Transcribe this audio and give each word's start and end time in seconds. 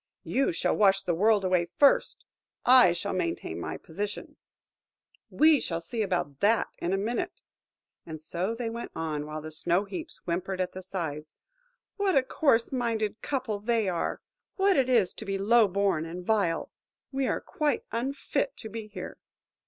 –"You 0.23 0.51
shall 0.51 0.75
wash 0.75 1.03
the 1.03 1.13
world 1.13 1.45
away 1.45 1.67
first. 1.77 2.25
I 2.65 2.91
shall 2.91 3.13
maintain 3.13 3.59
my 3.59 3.77
position." 3.77 4.35
–"We 5.29 5.59
shall 5.59 5.79
see 5.79 6.01
about 6.01 6.39
that 6.39 6.69
in 6.79 6.91
a 6.91 6.97
minute." 6.97 7.43
And 8.03 8.19
so 8.19 8.55
they 8.55 8.67
went 8.67 8.91
on, 8.95 9.27
while 9.27 9.43
the 9.43 9.51
Snow 9.51 9.83
heaps 9.85 10.17
whimpered 10.25 10.59
at 10.59 10.71
the 10.71 10.81
sides: 10.81 11.35
"What 11.97 12.17
a 12.17 12.23
coarse 12.23 12.71
minded 12.71 13.21
couple 13.21 13.59
they 13.59 13.87
are! 13.89 14.21
What 14.55 14.75
it 14.75 14.89
is 14.89 15.13
to 15.13 15.23
be 15.23 15.37
low 15.37 15.67
born 15.67 16.07
and 16.07 16.25
vile! 16.25 16.71
We 17.11 17.27
are 17.27 17.39
quite 17.39 17.83
unfit 17.91 18.57
to 18.57 18.69
be 18.69 18.87
here!" 18.87 19.19